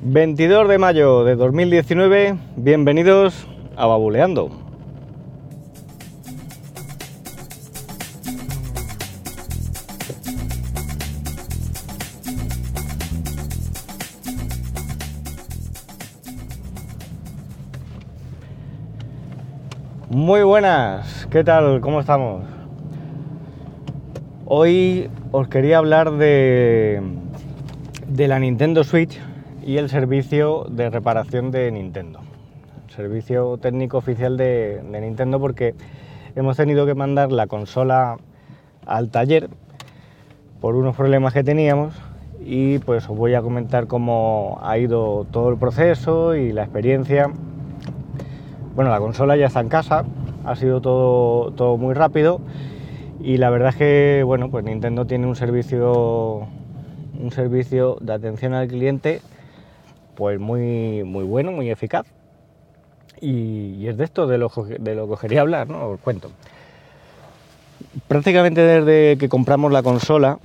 [0.00, 4.48] 22 de mayo de 2019, bienvenidos a Babuleando.
[20.10, 21.80] Muy buenas, ¿qué tal?
[21.80, 22.44] ¿Cómo estamos?
[24.46, 27.02] Hoy os quería hablar de,
[28.06, 29.18] de la Nintendo Switch
[29.68, 32.20] y el servicio de reparación de Nintendo.
[32.88, 35.74] Servicio técnico oficial de, Nintendo porque
[36.36, 38.16] hemos tenido que mandar la consola
[38.86, 39.50] al taller
[40.62, 41.92] por unos problemas que teníamos
[42.42, 47.30] y pues os voy a comentar cómo ha ido todo el proceso y la experiencia.
[48.74, 50.06] Bueno, la consola ya está en casa,
[50.46, 52.40] ha sido todo, todo muy rápido
[53.20, 56.46] y la verdad es que bueno, pues Nintendo tiene un servicio
[57.20, 59.20] un servicio de atención al cliente
[60.18, 62.04] pues muy, muy bueno, muy eficaz.
[63.20, 65.90] Y, es de esto de lo, de lo que os quería hablar, ¿no?
[65.90, 66.32] Os cuento.
[68.08, 70.40] Prácticamente desde que compramos la consola,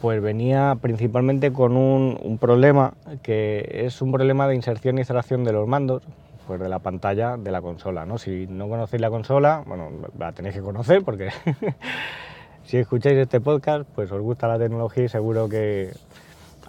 [0.00, 5.52] pues venía principalmente con un, problema que es un problema de inserción y extracción de
[5.52, 6.04] los mandos,
[6.46, 8.18] pues de la pantalla de la consola, ¿no?
[8.18, 11.30] Si no conocéis la consola, bueno, la tenéis que conocer porque
[12.62, 15.90] si escucháis este podcast, pues os gusta la tecnología y seguro que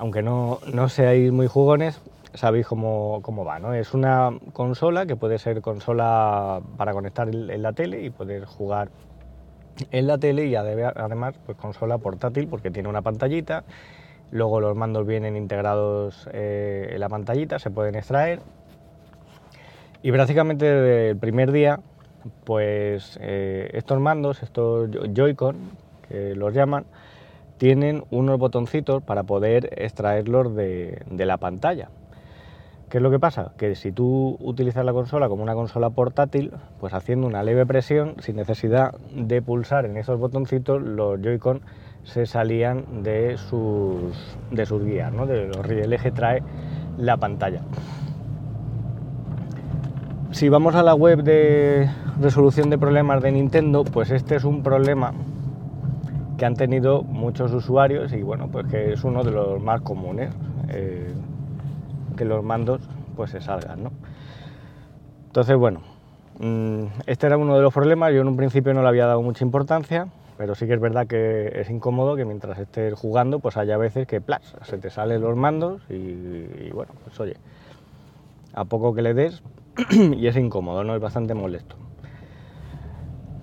[0.02, 2.02] aunque no, seáis muy jugones,
[2.33, 3.59] sabéis cómo, va.
[3.59, 3.75] ¿no?
[3.75, 8.89] Es una consola que puede ser consola para conectar en la tele y poder jugar
[9.91, 13.63] en la tele y además pues consola portátil porque tiene una pantallita.
[14.31, 18.39] Luego los mandos vienen integrados eh, en la pantallita, se pueden extraer.
[20.02, 21.80] Y prácticamente desde el primer día,
[22.43, 25.58] pues eh, estos mandos, estos Joy-Con,
[26.09, 26.86] que los llaman,
[27.62, 31.90] tienen unos botoncitos para poder extraerlos de, la pantalla.
[32.90, 33.52] ¿Qué es lo que pasa?
[33.56, 38.16] Que si tú utilizas la consola como una consola portátil, pues haciendo una leve presión,
[38.17, 41.61] sin necesidad de pulsar en esos botoncitos, los Joy-Con
[42.02, 45.27] se salían de sus, de sus guías, ¿no?
[45.27, 46.42] de los rieles que trae
[46.98, 47.61] la pantalla.
[50.32, 51.88] Si vamos a la web de
[52.20, 55.14] resolución de problemas de Nintendo, pues este es un problema
[56.41, 60.31] que han tenido muchos usuarios y bueno, pues que es uno de los más comunes,
[60.69, 61.13] eh,
[62.17, 62.81] que los mandos
[63.15, 63.91] pues se salgan, ¿no?
[65.27, 65.81] Entonces, bueno,
[66.39, 69.21] mm, este era uno de los problemas, yo en un principio no le había dado
[69.21, 73.55] mucha importancia, pero sí que es verdad que es incómodo que mientras estés jugando, pues
[73.55, 77.37] haya veces que plas, se te salen los mandos y, y bueno, pues oye,
[78.55, 79.43] a poco que le des
[79.91, 80.95] y es incómodo, ¿no?
[80.95, 81.75] Es bastante molesto.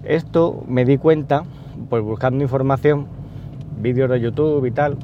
[0.03, 1.45] Esto me di cuenta
[1.89, 3.07] pues buscando información,
[3.81, 4.97] vídeos de YouTube y tal,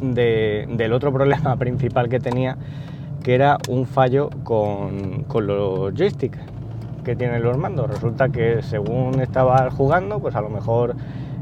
[0.00, 2.56] del otro problema principal que tenía,
[3.22, 6.38] que era un fallo con, los joysticks
[7.04, 7.88] que tienen los mandos.
[7.88, 10.96] Resulta que según estabas jugando, pues a lo mejor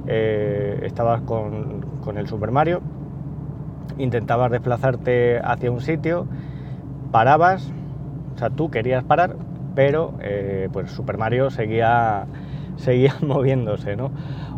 [0.07, 2.81] eh, estabas con, con, el Super Mario,
[3.99, 6.27] intentabas desplazarte hacia un sitio,
[7.11, 7.71] parabas,
[8.35, 9.37] o sea, tú querías parar,
[9.75, 12.27] pero eh, pues Super Mario seguía
[12.77, 14.11] seguía moviéndose, ¿no?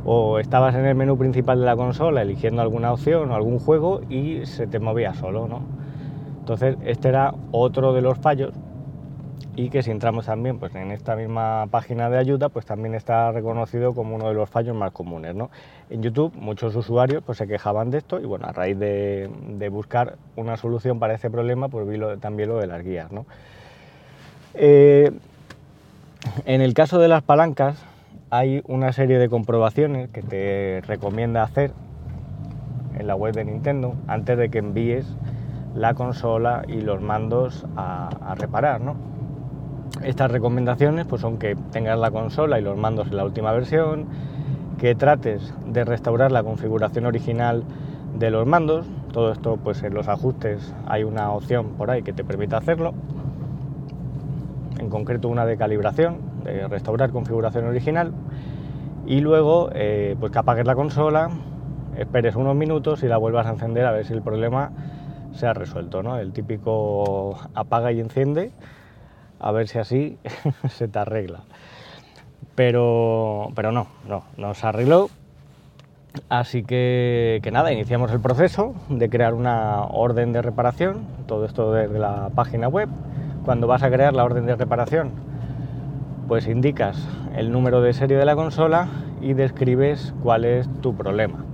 [0.04, 4.00] O estabas en el menú principal de la consola eligiendo alguna opción o algún juego
[4.09, 5.62] y se te movía solo, ¿no?
[6.38, 8.54] Entonces, este era otro de los fallos
[9.56, 13.32] y que si entramos también pues, en esta misma página de ayuda, pues también está
[13.32, 15.34] reconocido como uno de los fallos más comunes.
[15.34, 15.50] ¿no?
[15.88, 20.16] En YouTube muchos usuarios pues, se quejaban de esto y bueno, a raíz de, buscar
[20.37, 23.10] una solución para ese problema, pues vi también lo de las guías.
[23.10, 23.25] ¿no?
[24.54, 25.10] Eh,
[26.44, 27.83] en el caso de las palancas,
[28.36, 31.72] hay una serie de comprobaciones que te recomienda hacer
[32.98, 35.06] en la web de Nintendo antes de que envíes
[35.74, 38.82] la consola y los mandos a, reparar.
[38.82, 38.94] ¿no?
[40.02, 44.06] Estas recomendaciones pues, son que tengas la consola y los mandos en la última versión,
[44.78, 47.64] que trates de restaurar la configuración original
[48.18, 48.86] de los mandos.
[49.12, 52.92] Todo esto pues en los ajustes hay una opción por ahí que te permite hacerlo.
[54.78, 58.12] En concreto una de calibración, de restaurar configuración original
[59.06, 61.30] y luego eh, pues que apagues la consola,
[61.97, 64.72] esperes unos minutos y la vuelvas a encender a ver si el problema
[65.32, 66.18] se ha resuelto, ¿no?
[66.18, 68.50] El típico apaga y enciende,
[69.38, 70.18] a ver si así
[70.68, 71.41] se te arregla.
[72.54, 75.09] Pero, pero no, no, no se arregló.
[76.30, 81.72] Así que, que nada, iniciamos el proceso de crear una orden de reparación, todo esto
[81.72, 82.88] desde la página web.
[83.44, 85.12] Cuando vas a crear la orden de reparación,
[86.28, 86.96] pues indicas
[87.36, 88.88] el número de serie de la consola
[89.20, 91.44] y describes cuál es tu problema.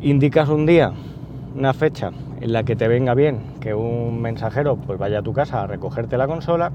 [0.00, 0.92] Indicas un día
[1.54, 2.10] una fecha
[2.40, 5.66] en la que te venga bien que un mensajero pues vaya a tu casa a
[5.66, 6.72] recogerte la consola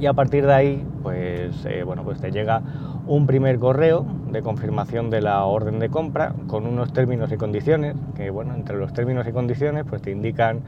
[0.00, 2.62] y a partir de ahí pues eh, bueno pues te llega
[3.06, 7.94] un primer correo de confirmación de la orden de compra con unos términos y condiciones
[8.16, 10.62] que bueno entre los términos y condiciones pues te indican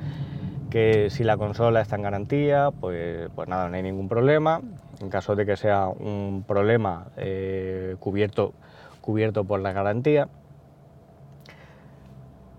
[0.74, 4.60] que si la consola está en garantía pues pues nada no hay ningún problema
[5.00, 8.54] en caso de que sea un problema eh, cubierto
[9.00, 10.26] cubierto por la garantía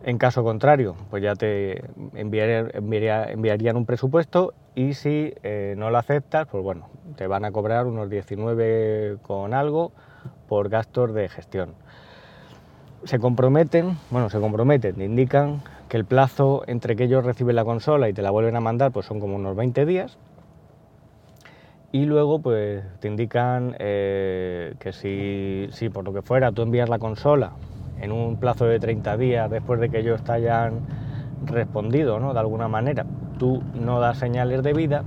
[0.05, 1.83] en caso contrario, pues ya te
[2.13, 7.87] enviarían un presupuesto y si eh, no lo aceptas, pues bueno, te van a cobrar
[7.87, 9.91] unos 19 con algo
[10.47, 11.73] por gastos de gestión.
[13.05, 17.65] Se comprometen, bueno, se comprometen, te indican que el plazo entre que ellos reciben la
[17.65, 20.17] consola y te la vuelven a mandar, pues son como unos 20 días.
[21.91, 26.89] Y luego, pues te indican eh, que si, si por lo que fuera tú envías
[26.89, 27.53] la consola
[28.01, 30.81] en un plazo de 30 días después de que ellos te hayan
[31.45, 32.33] respondido, ¿no?
[32.33, 33.05] De alguna manera,
[33.37, 35.03] tú no das señales de vida,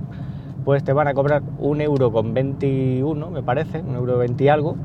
[0.65, 4.47] pues te van a cobrar un euro con 21, me parece, un euro 20 y
[4.47, 4.75] algo,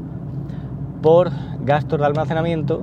[1.02, 1.30] por
[1.60, 2.82] gastos de almacenamiento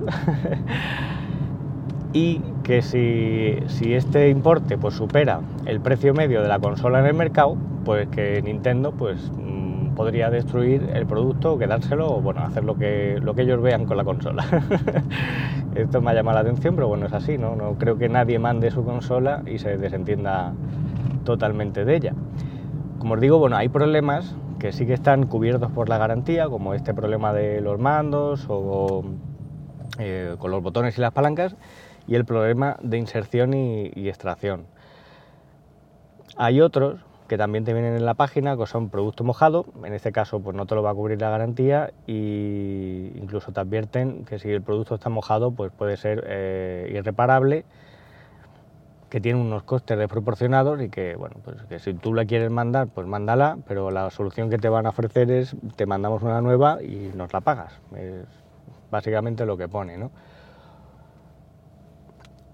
[2.12, 7.06] y que si, si, este importe pues supera el precio medio de la consola en
[7.06, 9.30] el mercado, pues que Nintendo pues
[9.94, 13.96] podría destruir el producto quedárselo o bueno, hacer lo que, lo que ellos vean con
[13.96, 14.44] la consola.
[15.74, 17.56] Esto me ha llamado la atención, pero bueno, es así, ¿no?
[17.56, 20.52] No creo que nadie mande su consola y se desentienda
[21.24, 22.14] totalmente de ella.
[22.98, 26.74] Como os digo, bueno, hay problemas que sí que están cubiertos por la garantía, como
[26.74, 29.04] este problema de los mandos o
[29.98, 31.56] eh, con los botones y las palancas,
[32.12, 34.66] y el problema de inserción y extracción.
[36.36, 40.12] Hay otros que también te vienen en la página, que son producto mojado, en este
[40.12, 44.38] caso pues no te lo va a cubrir la garantía y incluso te advierten que
[44.38, 47.64] si el producto está mojado pues puede ser eh, irreparable,
[49.08, 52.88] que tiene unos costes desproporcionados y que bueno pues que si tú la quieres mandar
[52.88, 56.82] pues mándala, pero la solución que te van a ofrecer es te mandamos una nueva
[56.82, 58.26] y nos la pagas, es
[58.90, 60.10] básicamente lo que pone, ¿no?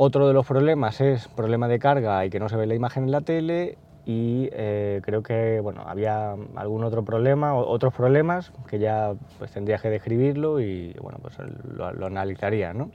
[0.00, 3.02] Otro de los problemas es problema de carga y que no se ve la imagen
[3.02, 8.78] en la tele y eh, creo que bueno, había algún otro problema, otros problemas que
[8.78, 11.36] ya pues tendría que describirlo y bueno, pues
[11.74, 12.92] lo, analizaría, ¿no?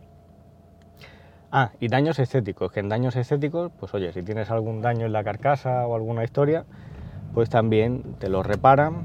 [1.51, 5.11] Ah, y daños estéticos, que en daños estéticos, pues oye, si tienes algún daño en
[5.11, 6.63] la carcasa o alguna historia,
[7.33, 9.03] pues también te lo reparan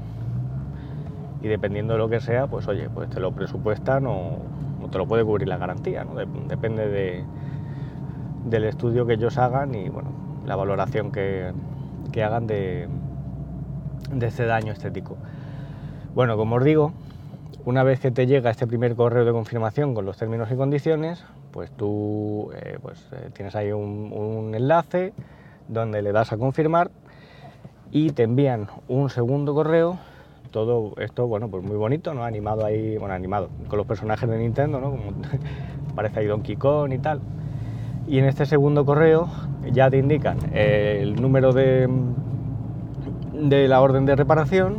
[1.41, 4.37] y dependiendo de lo que sea, pues oye, pues te lo presupuestan o,
[4.89, 6.15] te lo puede cubrir la garantía, ¿no?
[6.15, 7.23] Depende de,
[8.45, 10.09] del estudio que ellos hagan y bueno,
[10.45, 11.51] la valoración que,
[12.11, 12.87] que hagan de,
[14.11, 15.17] de ese daño estético.
[16.15, 16.93] Bueno, como os digo,
[17.65, 21.23] una vez que te llega este primer correo de confirmación con los términos y condiciones,
[21.51, 25.13] pues tú eh, pues, eh, tienes ahí un, enlace
[25.67, 26.89] donde le das a confirmar
[27.91, 29.97] y te envían un segundo correo.
[30.51, 32.23] Todo esto, bueno, pues muy bonito, ¿no?
[32.23, 34.89] Animado ahí, bueno, animado, con los personajes de Nintendo, ¿no?
[34.89, 35.03] Como
[35.95, 37.21] parece ahí Donkey Kong y tal.
[38.09, 39.29] Y en este segundo correo
[39.71, 41.87] ya te indican el número de,
[43.33, 44.77] de la orden de reparación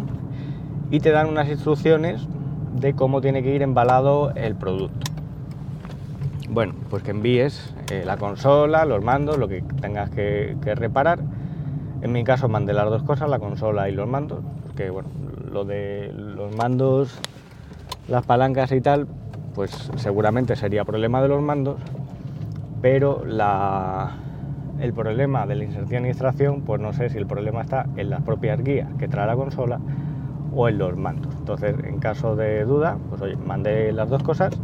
[0.90, 2.26] y te dan unas instrucciones
[2.74, 5.10] de cómo tiene que ir embalado el producto.
[6.48, 11.20] Bueno, pues que envíes eh, la consola, los mandos, lo que tengas que, reparar.
[12.02, 15.08] En mi caso mandé las dos cosas, la consola y los mandos, porque bueno,
[15.52, 17.20] lo de los mandos,
[18.08, 19.06] las palancas y tal,
[19.54, 21.76] pues seguramente sería problema de los mandos,
[22.80, 23.22] pero
[24.80, 28.10] el problema de la inserción y extracción, pues no sé si el problema está en
[28.10, 29.78] las propias guías que trae la consola
[30.54, 31.34] o en los mandos.
[31.38, 34.58] Entonces, en caso de duda, pues oye, mandé las dos cosas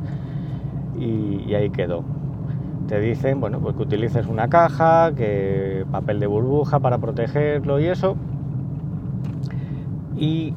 [0.99, 2.05] y, ahí quedó.
[2.89, 7.87] Te dicen, bueno, pues que utilices una caja, que papel de burbuja para protegerlo y
[7.87, 8.17] eso.
[10.17, 10.55] Y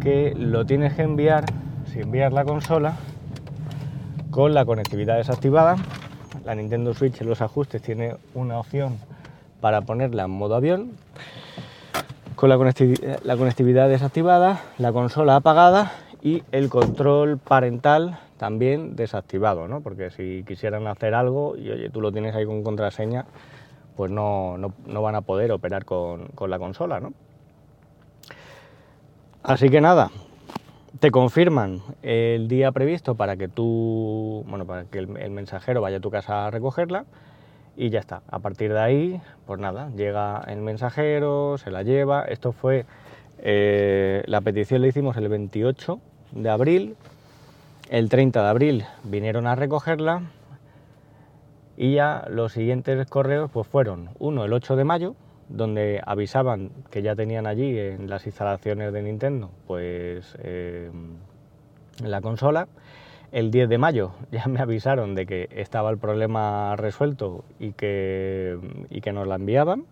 [0.00, 1.44] que lo tienes que enviar,
[1.84, 2.94] si envías la consola,
[4.30, 5.76] con la conectividad desactivada
[6.44, 8.98] la Nintendo Switch en los ajustes tiene una opción
[9.60, 10.92] para ponerla en modo avión,
[12.34, 19.80] con la conectividad, desactivada, la consola apagada y el control parental también desactivado, ¿no?
[19.80, 23.24] porque si quisieran hacer algo y oye, tú lo tienes ahí con contraseña,
[23.96, 24.56] pues no,
[24.86, 26.98] van a poder operar con, con la consola.
[26.98, 27.12] ¿no?
[29.44, 30.10] Así que nada,
[31.00, 36.00] te confirman el día previsto para que tú, bueno, para que el, mensajero vaya a
[36.00, 37.04] tu casa a recogerla
[37.76, 38.22] y ya está.
[38.28, 42.24] A partir de ahí, pues nada, llega el mensajero, se la lleva.
[42.24, 42.84] Esto fue,
[43.38, 45.98] eh, la petición la hicimos el 28
[46.32, 46.96] de abril.
[47.88, 50.22] El 30 de abril vinieron a recogerla
[51.76, 55.14] Y ya los siguientes correos pues fueron uno el 8 de mayo,
[55.48, 60.90] donde avisaban que ya tenían allí en las instalaciones de Nintendo pues eh,
[62.02, 62.68] la consola.
[63.32, 68.58] El 10 de mayo ya me avisaron de que estaba el problema resuelto y que,
[68.90, 69.84] y que nos la enviaban.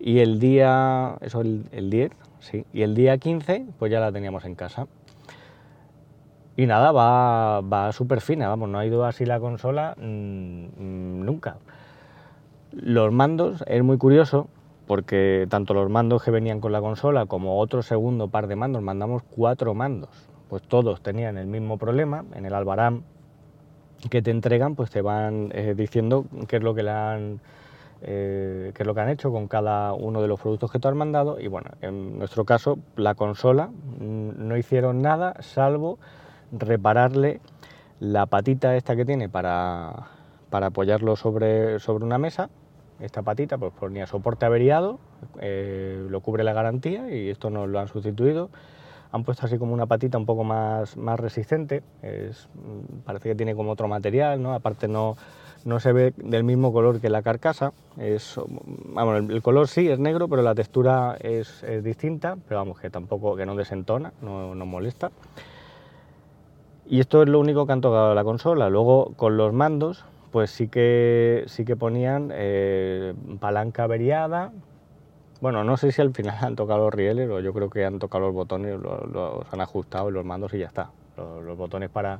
[0.00, 2.10] Y el día, eso el, el 10,
[2.40, 4.86] sí, y el día 15 pues ya la teníamos en casa.
[6.56, 11.56] Y nada, va, va súper fina, vamos, no ha ido así la consola mmm, nunca.
[12.76, 14.48] Los mandos es muy curioso
[14.86, 18.82] porque tanto los mandos que venían con la consola como otro segundo par de mandos,
[18.82, 20.10] mandamos cuatro mandos,
[20.48, 23.04] pues todos tenían el mismo problema, en el albarán
[24.10, 27.40] que te entregan pues te van eh, diciendo qué es lo que han
[28.02, 30.88] eh, qué es lo que han hecho con cada uno de los productos que tú
[30.88, 35.98] has mandado y bueno, en nuestro caso la consola mm, no hicieron nada salvo
[36.52, 37.40] repararle
[38.00, 40.08] la patita esta que tiene para,
[40.50, 42.50] para apoyarlo sobre, sobre una mesa.
[43.00, 44.98] Esta patita pues ponía soporte averiado,
[45.40, 48.50] eh, lo cubre la garantía y esto nos lo han sustituido.
[49.10, 52.48] Han puesto así como una patita un poco más, más resistente, es,
[53.04, 54.54] parece que tiene como otro material, ¿no?
[54.54, 55.16] aparte no,
[55.64, 57.72] no se ve del mismo color que la carcasa.
[57.96, 58.38] Es,
[58.86, 62.90] vamos, el, color sí es negro, pero la textura es, es, distinta, pero vamos, que
[62.90, 65.10] tampoco, que no desentona, no, no molesta.
[66.86, 68.68] Y esto es lo único que han tocado la consola.
[68.68, 74.50] Luego con los mandos, pues sí que, sí que ponían eh, palanca averiada.
[75.40, 78.00] Bueno, no sé si al final han tocado los rieles o yo creo que han
[78.00, 80.90] tocado los botones, los, han ajustado los mandos y ya está.
[81.16, 82.18] Los, botones para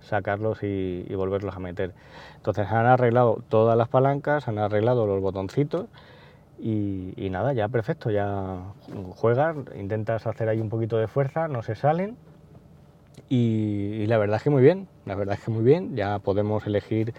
[0.00, 1.94] sacarlos y, volverlos a meter.
[2.36, 5.86] Entonces han arreglado todas las palancas, han arreglado los botoncitos
[6.60, 8.60] y, y nada, ya perfecto, ya
[9.16, 12.16] juegas, intentas hacer ahí un poquito de fuerza, no se salen
[13.28, 16.20] y, y, la verdad es que muy bien, la verdad es que muy bien, ya
[16.20, 17.14] podemos elegir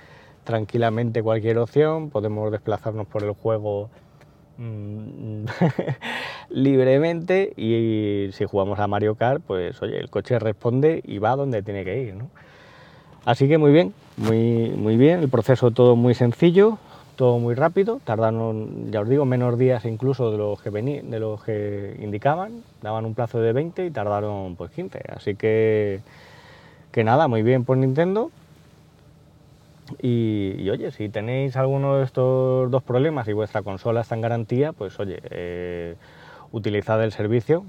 [0.49, 3.91] tranquilamente cualquier opción, podemos desplazarnos por el juego
[4.57, 5.45] mmm,
[6.49, 11.61] libremente y si jugamos a Mario Kart, pues oye, el coche responde y va donde
[11.61, 12.15] tiene que ir.
[13.25, 16.79] Así que muy bien, muy, muy bien, el proceso todo muy sencillo,
[17.15, 21.43] todo muy rápido, tardaron, ya os digo, menos días incluso de los que de los
[21.43, 25.99] que indicaban, daban un plazo de 20 y tardaron pues 15, así que
[26.91, 28.31] que nada, muy bien por Nintendo.
[30.01, 34.73] Y, oye, si tenéis alguno de estos dos problemas y vuestra consola está en garantía,
[34.73, 35.95] pues oye, eh,
[36.51, 37.65] utilizad el servicio,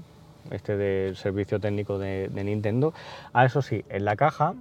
[0.51, 2.93] este del servicio técnico de, Nintendo.
[3.33, 4.55] Ah, eso sí, en la caja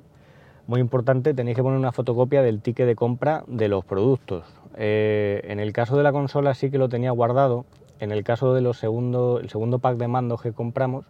[0.66, 4.44] muy importante, tenéis que poner una fotocopia del ticket de compra de los productos.
[4.76, 7.64] Eh, en el caso de la consola sí que lo tenía guardado.
[7.98, 11.06] En el caso de los segundo, segundo pack de mandos que compramos,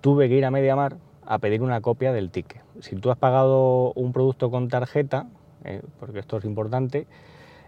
[0.00, 2.62] tuve que ir a MediaMar a pedir una copia del ticket.
[2.80, 5.26] Si tú has pagado un producto con tarjeta,
[5.64, 7.06] eh, porque esto es importante,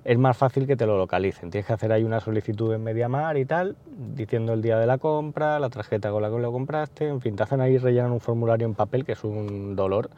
[0.05, 1.51] es más fácil que te lo localicen.
[1.51, 3.77] Tienes que hacer ahí una solicitud en MediaMar y tal,
[4.15, 7.35] diciendo el día de la compra, la tarjeta con la que lo compraste, en fin,
[7.37, 10.11] te hacen ahí rellenar un formulario en papel que es un dolor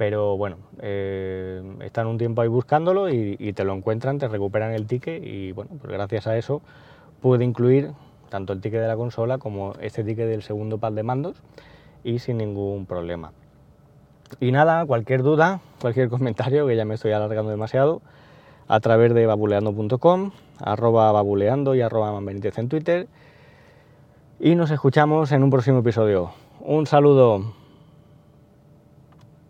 [0.00, 4.72] pero bueno, eh, están un tiempo ahí buscándolo y, y, te lo encuentran, te recuperan
[4.72, 6.62] el ticket y bueno, pues gracias a eso
[7.20, 7.92] puede incluir
[8.30, 11.42] tanto el ticket de la consola como este ticket del segundo pad de mandos
[12.02, 13.32] y sin ningún problema.
[14.38, 18.02] Y nada, cualquier duda, cualquier comentario, que ya me estoy alargando demasiado,
[18.68, 23.08] a través de babuleando.com, arroba babuleando y arroba manbenítez en Twitter.
[24.38, 26.30] Y nos escuchamos en un próximo episodio.
[26.60, 27.59] Un saludo.